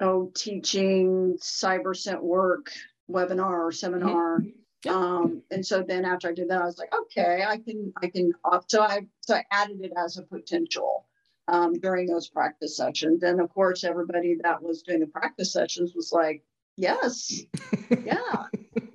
[0.00, 2.72] oh, teaching Cyber Scent Work
[3.08, 4.40] webinar or seminar.
[4.40, 7.92] Mm-hmm um, and so then after I did that, I was like, okay, I can,
[8.00, 8.70] I can opt.
[8.70, 11.06] So I, so I added it as a potential
[11.48, 13.22] um, during those practice sessions.
[13.22, 16.44] And of course, everybody that was doing the practice sessions was like,
[16.76, 17.42] yes,
[18.04, 18.44] yeah.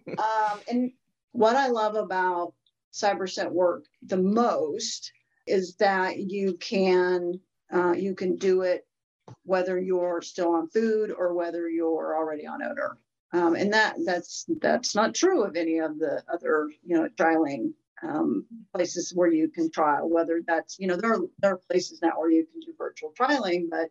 [0.08, 0.92] Um, and
[1.32, 2.54] what I love about
[2.94, 5.12] Cyber Scentwork the most
[5.48, 7.40] is that you can,
[7.74, 8.88] uh, you can do it
[9.44, 12.98] whether you're still on food or whether you're already on odor.
[13.34, 17.74] Um, and that that's that's not true of any of the other you know trialing
[18.04, 20.08] um, places where you can trial.
[20.08, 23.12] Whether that's you know there are there are places now where you can do virtual
[23.20, 23.90] trialing, but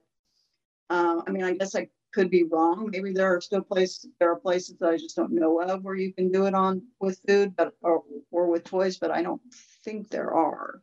[0.90, 2.90] uh, I mean I guess I could be wrong.
[2.92, 5.96] Maybe there are still places there are places that I just don't know of where
[5.96, 9.42] you can do it on with food, but or or with toys, but I don't
[9.84, 10.82] think there are.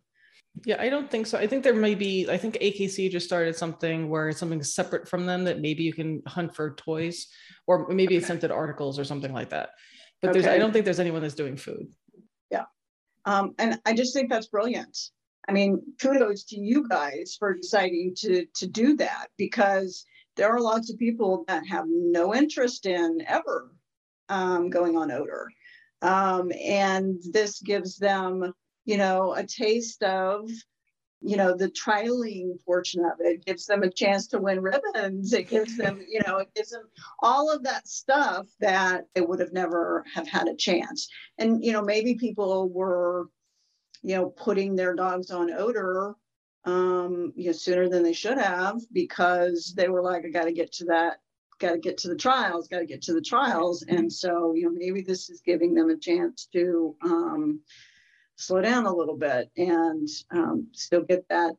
[0.65, 1.37] Yeah, I don't think so.
[1.37, 5.07] I think there may be, I think AKC just started something where it's something separate
[5.07, 7.27] from them that maybe you can hunt for toys
[7.67, 8.25] or maybe okay.
[8.25, 9.69] scented articles or something like that.
[10.21, 10.41] But okay.
[10.41, 11.87] there's, I don't think there's anyone that's doing food.
[12.51, 12.65] Yeah.
[13.25, 14.97] Um, and I just think that's brilliant.
[15.47, 20.59] I mean, kudos to you guys for deciding to, to do that because there are
[20.59, 23.71] lots of people that have no interest in ever
[24.29, 25.49] um, going on odor.
[26.01, 28.53] Um, and this gives them
[28.89, 30.49] you know, a taste of,
[31.21, 33.27] you know, the trialing portion of it.
[33.27, 35.31] it gives them a chance to win ribbons.
[35.31, 39.39] It gives them, you know, it gives them all of that stuff that they would
[39.41, 41.07] have never have had a chance.
[41.37, 43.29] And, you know, maybe people were,
[44.01, 46.15] you know, putting their dogs on odor
[46.65, 50.51] um, you know, sooner than they should have because they were like, I got to
[50.51, 51.19] get to that
[51.59, 53.83] got to get to the trials, got to get to the trials.
[53.83, 57.59] And so, you know, maybe this is giving them a chance to um,
[58.39, 61.55] slow down a little bit and um, still get that,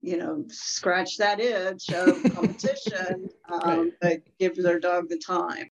[0.00, 3.92] you know, scratch that itch of competition, um, right.
[4.00, 5.70] but give their dog the time.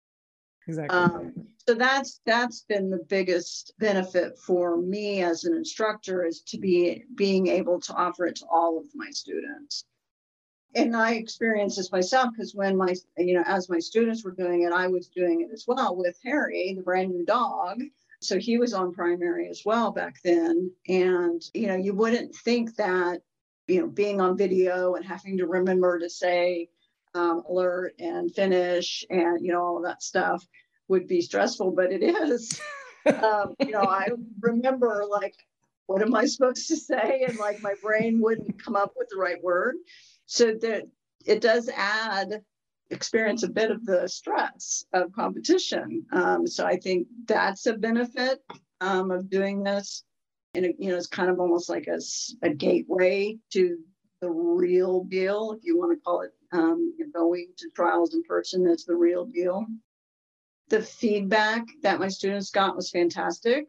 [0.68, 0.98] Exactly.
[0.98, 1.32] Um,
[1.66, 7.04] so that's that's been the biggest benefit for me as an instructor is to be
[7.14, 9.85] being able to offer it to all of my students
[10.76, 14.62] and I experienced this myself because when my, you know, as my students were doing
[14.62, 17.80] it, I was doing it as well with Harry, the brand new dog.
[18.20, 20.70] So he was on primary as well back then.
[20.88, 23.20] And, you know, you wouldn't think that,
[23.66, 26.68] you know, being on video and having to remember to say
[27.14, 30.46] um, alert and finish and, you know, all of that stuff
[30.88, 32.61] would be stressful, but it is.
[33.22, 34.09] um, you know, I
[34.40, 35.35] remember like,
[35.87, 37.24] what am I supposed to say?
[37.29, 39.76] And like my brain wouldn't come up with the right word.
[40.26, 40.83] So that
[41.24, 42.42] it does add
[42.90, 46.07] experience a bit of the stress of competition.
[46.12, 48.42] Um, so I think that's a benefit
[48.81, 50.05] um, of doing this.
[50.55, 51.99] And you know, it's kind of almost like a,
[52.42, 53.79] a gateway to
[54.20, 58.66] the real deal, if you want to call it um, going to trials in person
[58.66, 59.66] is the real deal.
[60.68, 63.66] The feedback that my students got was fantastic.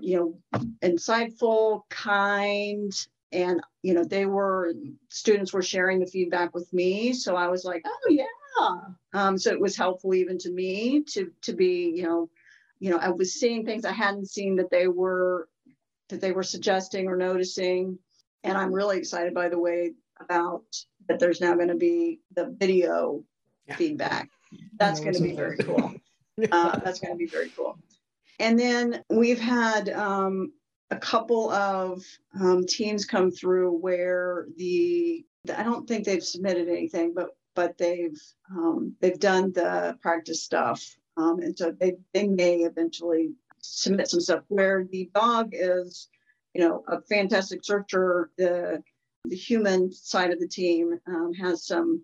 [0.00, 2.92] You know, insightful, kind,
[3.32, 4.72] and you know they were
[5.08, 8.24] students were sharing the feedback with me so i was like oh yeah.
[9.14, 12.28] Um, so it was helpful even to me to to be you know
[12.80, 15.48] you know i was seeing things i hadn't seen that they were
[16.08, 17.98] that they were suggesting or noticing
[18.42, 20.64] and i'm really excited by the way about
[21.08, 23.24] that there's now going to be the video
[23.66, 23.76] yeah.
[23.76, 24.30] feedback.
[24.78, 25.94] That's going to be very cool.
[26.52, 27.76] Uh, that's going to be very cool.
[28.38, 30.52] And then we've had um,
[30.90, 32.02] a couple of
[32.40, 35.24] um, teams come through where the
[35.56, 38.20] I don't think they've submitted anything, but but they've
[38.50, 40.82] um, they've done the practice stuff,
[41.16, 46.08] um, and so they they may eventually submit some stuff where the dog is,
[46.54, 48.30] you know, a fantastic searcher.
[48.38, 48.82] The
[49.24, 52.02] the human side of the team um, has some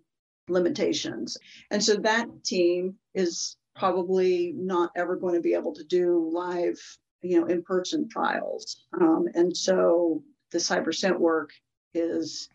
[0.48, 1.38] limitations,
[1.70, 6.78] and so that team is probably not ever going to be able to do live
[7.24, 8.84] you know, in-person trials.
[9.00, 11.50] Um, and so the Cyber Scent Work
[11.94, 12.48] is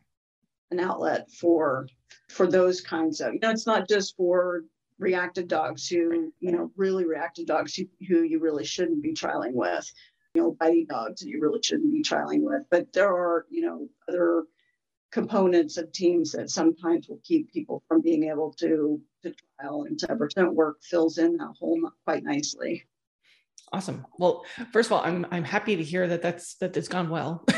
[0.72, 1.88] an outlet for
[2.30, 4.64] for those kinds of, you know, it's not just for
[5.00, 9.54] reactive dogs who, you know, really reactive dogs who, who you really shouldn't be trialing
[9.54, 9.92] with,
[10.36, 12.64] you know, biting dogs that you really shouldn't be trialing with.
[12.70, 14.44] But there are, you know, other
[15.12, 20.00] components of teams that sometimes will keep people from being able to to trial and
[20.00, 22.86] Cyber Scent Work fills in that hole quite nicely.
[23.72, 24.06] Awesome.
[24.18, 27.46] Well, first of all, I'm I'm happy to hear that that's that it's gone well.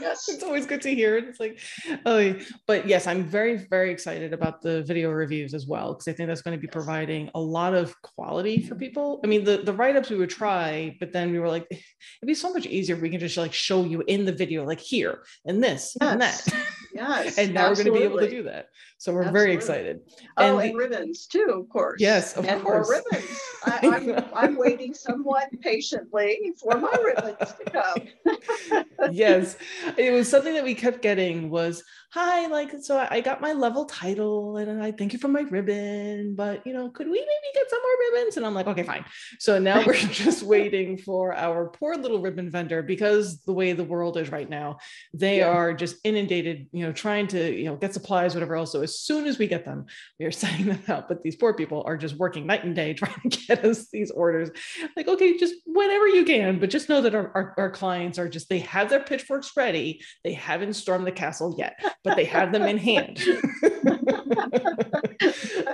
[0.00, 0.28] Yes.
[0.28, 1.16] it's always good to hear.
[1.16, 1.60] It's like,
[2.06, 2.34] oh,
[2.66, 6.28] but yes, I'm very, very excited about the video reviews as well, because I think
[6.28, 9.20] that's going to be providing a lot of quality for people.
[9.22, 12.34] I mean, the, the write-ups we would try, but then we were like, it'd be
[12.34, 15.22] so much easier if we can just like show you in the video, like here
[15.46, 16.12] and this yes.
[16.12, 16.48] and that.
[16.94, 17.38] Yes.
[17.38, 17.90] and now absolutely.
[17.90, 18.68] we're going to be able to do that.
[18.98, 19.40] So we're absolutely.
[19.40, 20.00] very excited.
[20.36, 22.00] Oh, and, and ribbons too, of course.
[22.00, 22.88] Yes, of and course.
[22.88, 23.40] more ribbons.
[23.64, 28.84] I, I'm, I'm waiting somewhat patiently for my ribbons to come.
[29.12, 29.56] yes,
[29.96, 31.82] it was something that we kept getting was
[32.14, 36.36] hi, like, so I got my level title and I thank you for my ribbon,
[36.36, 38.36] but you know, could we maybe get some more ribbons?
[38.36, 39.04] And I'm like, okay, fine.
[39.40, 43.82] So now we're just waiting for our poor little ribbon vendor because the way the
[43.82, 44.78] world is right now,
[45.12, 45.48] they yeah.
[45.48, 48.70] are just inundated, you know, trying to, you know, get supplies, whatever else.
[48.70, 49.86] So as soon as we get them,
[50.20, 51.08] we are sending them out.
[51.08, 54.12] But these poor people are just working night and day trying to get us these
[54.12, 54.50] orders.
[54.94, 58.28] Like, okay, just whenever you can, but just know that our, our, our clients are
[58.28, 60.00] just, they have their pitchforks ready.
[60.22, 63.18] They haven't stormed the castle yet but they have them in hand.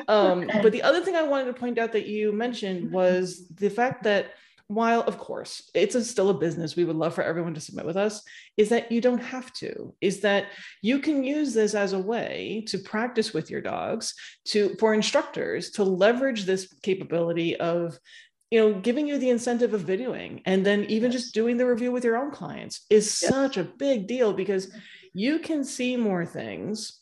[0.08, 3.68] um, but the other thing I wanted to point out that you mentioned was the
[3.68, 4.32] fact that
[4.68, 7.84] while of course it's a, still a business we would love for everyone to submit
[7.84, 8.22] with us
[8.56, 10.46] is that you don't have to is that
[10.80, 14.14] you can use this as a way to practice with your dogs
[14.44, 17.98] to for instructors to leverage this capability of
[18.52, 21.90] you know giving you the incentive of videoing and then even just doing the review
[21.90, 23.28] with your own clients is yes.
[23.28, 24.72] such a big deal because
[25.12, 27.00] you can see more things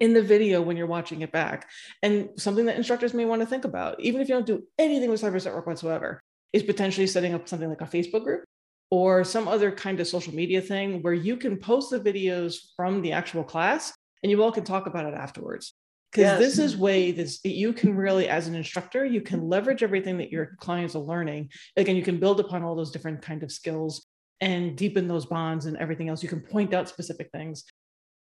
[0.00, 1.68] in the video when you're watching it back.
[2.02, 5.10] And something that instructors may want to think about, even if you don't do anything
[5.10, 6.20] with CyberScent work whatsoever,
[6.52, 8.44] is potentially setting up something like a Facebook group
[8.90, 13.00] or some other kind of social media thing where you can post the videos from
[13.00, 13.92] the actual class
[14.22, 15.72] and you all can talk about it afterwards.
[16.10, 16.38] Because yes.
[16.38, 20.30] this is way this you can really, as an instructor, you can leverage everything that
[20.30, 21.50] your clients are learning.
[21.76, 24.06] Again, you can build upon all those different kind of skills
[24.42, 26.22] and deepen those bonds and everything else.
[26.22, 27.64] You can point out specific things.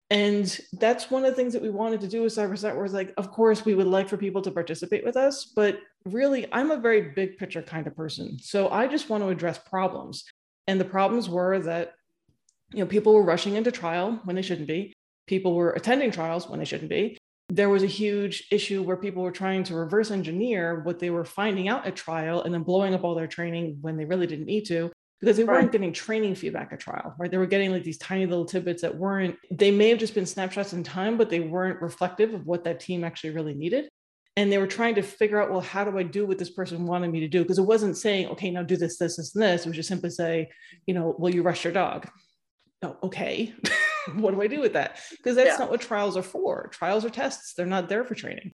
[0.10, 2.94] And that's one of the things that we wanted to do with Cyber Scent was
[2.94, 6.72] like, of course, we would like for people to participate with us, but really, I'm
[6.72, 8.40] a very big picture kind of person.
[8.40, 10.26] So I just want to address problems.
[10.66, 11.94] And the problems were that,
[12.74, 14.94] you know, people were rushing into trial when they shouldn't be.
[15.28, 17.20] People were attending trials when they shouldn't be.
[17.50, 21.26] There was a huge issue where people were trying to reverse engineer what they were
[21.26, 24.48] finding out at trial and then blowing up all their training when they really didn't
[24.48, 27.30] need to because they weren't getting training feedback at trial, right?
[27.30, 30.26] They were getting like these tiny little tidbits that weren't, they may have just been
[30.26, 33.90] snapshots in time, but they weren't reflective of what that team actually really needed.
[34.38, 36.86] And they were trying to figure out, well, how do I do what this person
[36.86, 37.42] wanted me to do?
[37.42, 39.66] Because it wasn't saying, okay, now do this, this, this, and this.
[39.66, 40.50] It was just simply say,
[40.86, 42.08] you know, will you rush your dog?
[42.82, 43.54] Oh, okay.
[44.14, 45.00] what do I do with that?
[45.12, 45.58] Because that's yeah.
[45.58, 46.70] not what trials are for.
[46.72, 47.54] Trials are tests.
[47.54, 48.54] They're not there for training.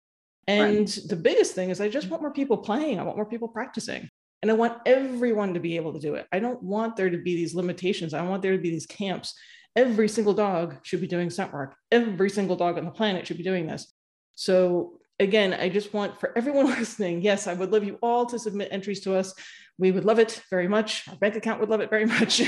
[0.48, 1.00] And right.
[1.10, 3.00] the biggest thing is I just want more people playing.
[3.00, 4.10] I want more people practicing.
[4.44, 6.28] And I want everyone to be able to do it.
[6.34, 8.14] I don't want there to be these limitations.
[8.14, 9.34] I want there to be these camps.
[9.74, 11.76] Every single dog should be doing scent work.
[11.94, 13.94] Every single dog on the planet should be doing this.
[14.36, 18.38] So again, I just want for everyone listening, yes, I would love you all to
[18.38, 19.34] submit entries to us.
[19.78, 21.08] We would love it very much.
[21.08, 22.40] Our bank account would love it very much.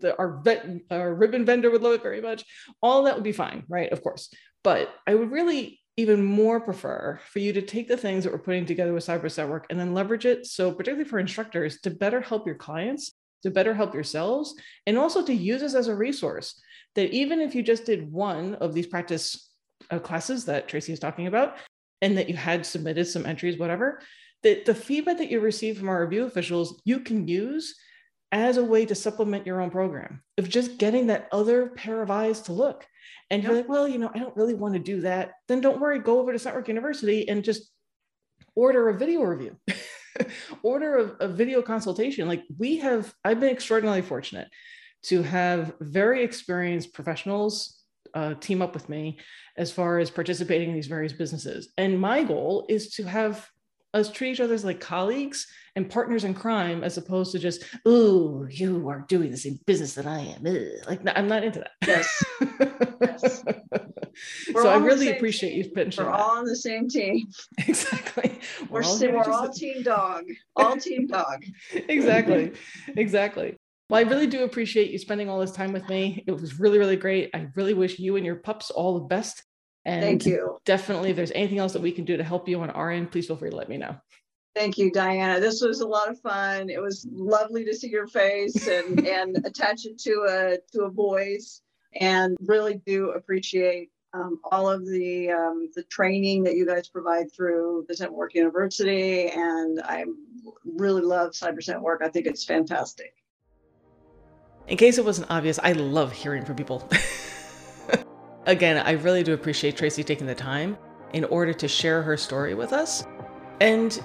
[0.00, 2.44] the, our, vet, our ribbon vendor would love it very much.
[2.82, 3.92] All that would be fine, right?
[3.92, 4.34] Of course.
[4.64, 8.38] But I would really even more prefer for you to take the things that we're
[8.38, 10.46] putting together with Cyber Scent Work and then leverage it.
[10.46, 14.54] So, particularly for instructors, to better help your clients, to better help yourselves,
[14.86, 16.62] and also to use this as a resource.
[16.94, 19.50] That even if you just did one of these practice
[19.90, 21.56] uh, classes that Tracy is talking about,
[22.00, 24.00] and that you had submitted some entries, whatever,
[24.44, 27.74] that the feedback that you receive from our review officials, you can use
[28.30, 32.10] as a way to supplement your own program of just getting that other pair of
[32.10, 32.86] eyes to look
[33.30, 35.80] and you're like, well, you know, I don't really want to do that, then don't
[35.80, 37.70] worry, go over to Scent Work University and just
[38.54, 39.56] order a video review,
[40.62, 42.26] order a, a video consultation.
[42.26, 44.48] Like we have, I've been extraordinarily fortunate
[45.04, 47.82] to have very experienced professionals
[48.14, 49.18] uh, team up with me
[49.56, 51.72] as far as participating in these various businesses.
[51.76, 53.46] And my goal is to have
[53.94, 57.64] us treat each other as like colleagues and partners in crime as opposed to just
[57.86, 60.88] oh you are doing the same business that i am Ugh.
[60.88, 62.24] like i'm not into that yes,
[63.00, 63.44] yes.
[64.52, 65.58] so i really appreciate team.
[65.64, 66.20] you pitching we're that.
[66.20, 67.28] all on the same team
[67.66, 70.24] exactly we're, we're all, we're all team dog
[70.56, 71.44] all team dog
[71.88, 72.52] exactly
[72.96, 73.56] exactly
[73.90, 76.22] well, I really do appreciate you spending all this time with me.
[76.26, 77.30] It was really, really great.
[77.32, 79.42] I really wish you and your pups all the best.
[79.88, 80.58] And Thank you.
[80.66, 83.10] Definitely, if there's anything else that we can do to help you on our end,
[83.10, 83.96] please feel free to let me know.
[84.54, 85.40] Thank you, Diana.
[85.40, 86.68] This was a lot of fun.
[86.68, 90.90] It was lovely to see your face and and attach it to a to a
[90.90, 91.62] voice.
[91.98, 97.32] And really do appreciate um, all of the um, the training that you guys provide
[97.34, 99.28] through the Scent Work University.
[99.28, 100.04] And I
[100.66, 102.02] really love Cyber Work.
[102.04, 103.14] I think it's fantastic.
[104.66, 106.86] In case it wasn't obvious, I love hearing from people.
[108.48, 110.78] Again, I really do appreciate Tracy taking the time
[111.12, 113.04] in order to share her story with us.
[113.60, 114.02] And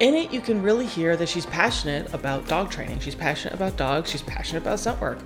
[0.00, 3.00] in it, you can really hear that she's passionate about dog training.
[3.00, 4.10] She's passionate about dogs.
[4.10, 5.18] She's passionate about scent work.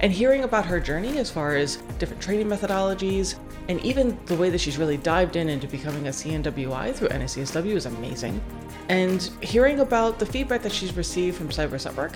[0.00, 4.50] And hearing about her journey as far as different training methodologies and even the way
[4.50, 8.40] that she's really dived in into becoming a CNWI through NSCSW is amazing.
[8.88, 12.14] And hearing about the feedback that she's received from Cyber Scent Work.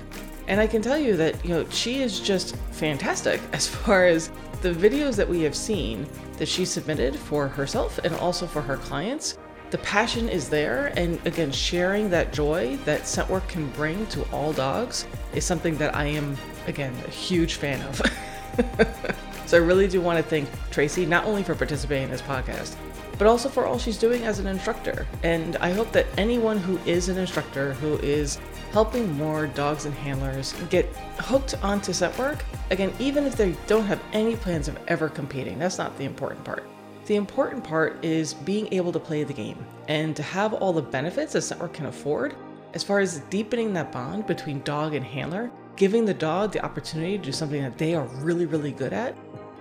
[0.49, 4.31] And I can tell you that, you know, she is just fantastic as far as
[4.63, 6.07] the videos that we have seen
[6.39, 9.37] that she submitted for herself and also for her clients,
[9.71, 10.93] the passion is there.
[10.97, 15.77] And again, sharing that joy that scent work can bring to all dogs is something
[15.79, 16.37] that I am,
[16.67, 17.97] again, a huge fan of.
[19.47, 22.77] so I really do want to thank Tracy, not only for participating in this podcast,
[23.19, 25.07] but also for all she's doing as an instructor.
[25.23, 28.39] And I hope that anyone who is an instructor who is
[28.73, 30.87] helping more dogs and handlers get
[31.19, 32.45] hooked onto scent work.
[32.71, 36.43] Again, even if they don't have any plans of ever competing, that's not the important
[36.45, 36.65] part.
[37.05, 40.83] The important part is being able to play the game and to have all the
[40.83, 42.35] benefits that scent work can afford
[42.75, 47.19] as far as deepening that bond between dog and handler, giving the dog the opportunity
[47.19, 49.17] to do something that they are really, really good at,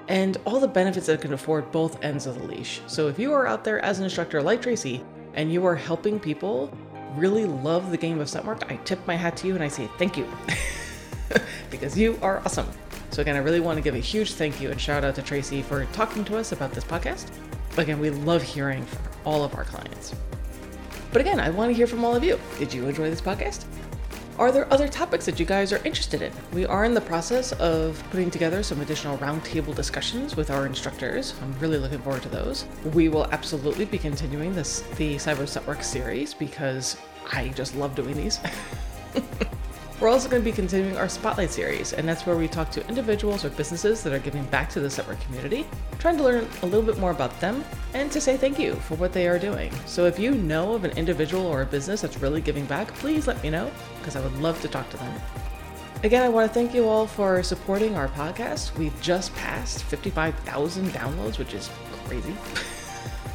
[0.07, 2.79] and all the benefits that can afford both ends of the leash.
[2.87, 5.03] So if you are out there as an instructor like Tracy
[5.33, 6.71] and you are helping people
[7.15, 9.89] really love the game of scent I tip my hat to you and I say
[9.97, 10.27] thank you
[11.69, 12.67] because you are awesome.
[13.11, 15.21] So, again, I really want to give a huge thank you and shout out to
[15.21, 17.29] Tracy for talking to us about this podcast.
[17.77, 20.15] Again, we love hearing from all of our clients.
[21.11, 22.39] But again, I want to hear from all of you.
[22.57, 23.65] Did you enjoy this podcast?
[24.39, 26.31] Are there other topics that you guys are interested in?
[26.53, 31.35] We are in the process of putting together some additional roundtable discussions with our instructors.
[31.41, 32.65] I'm really looking forward to those.
[32.93, 36.97] We will absolutely be continuing this the Cyber Scent Work series because
[37.31, 38.39] I just love doing these.
[40.01, 42.87] We're also going to be continuing our Spotlight series, and that's where we talk to
[42.87, 45.67] individuals or businesses that are giving back to the scent work community,
[45.99, 48.95] trying to learn a little bit more about them and to say thank you for
[48.95, 49.71] what they are doing.
[49.85, 53.27] So if you know of an individual or a business that's really giving back, please
[53.27, 55.21] let me know because I would love to talk to them.
[56.03, 58.75] Again, I want to thank you all for supporting our podcast.
[58.79, 61.69] We've just passed 55,000 downloads, which is
[62.05, 62.33] crazy.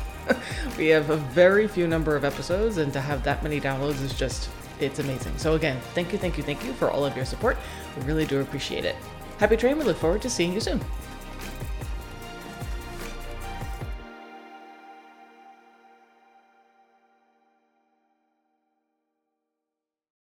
[0.76, 4.18] we have a very few number of episodes, and to have that many downloads is
[4.18, 4.50] just
[4.80, 5.36] it's amazing.
[5.38, 7.56] So, again, thank you, thank you, thank you for all of your support.
[7.96, 8.96] We really do appreciate it.
[9.38, 10.80] Happy Train, we look forward to seeing you soon.